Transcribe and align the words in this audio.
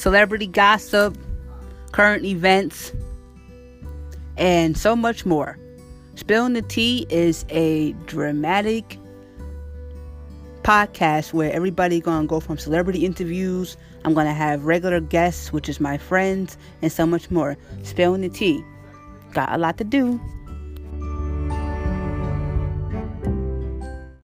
celebrity 0.00 0.46
gossip, 0.46 1.18
current 1.92 2.24
events, 2.24 2.92
and 4.38 4.76
so 4.76 4.96
much 4.96 5.26
more. 5.26 5.58
Spilling 6.14 6.54
the 6.54 6.62
Tea 6.62 7.06
is 7.10 7.44
a 7.50 7.92
dramatic 8.06 8.98
podcast 10.62 11.34
where 11.34 11.52
everybody 11.52 12.00
gonna 12.00 12.26
go 12.26 12.40
from 12.40 12.56
celebrity 12.56 13.04
interviews. 13.04 13.76
I'm 14.04 14.14
gonna 14.14 14.32
have 14.32 14.64
regular 14.64 15.00
guests, 15.00 15.52
which 15.52 15.68
is 15.68 15.80
my 15.80 15.98
friends, 15.98 16.56
and 16.80 16.90
so 16.90 17.04
much 17.04 17.30
more. 17.30 17.58
Spilling 17.82 18.22
the 18.22 18.30
tea. 18.30 18.64
Got 19.34 19.52
a 19.52 19.58
lot 19.58 19.76
to 19.78 19.84
do. 19.84 20.18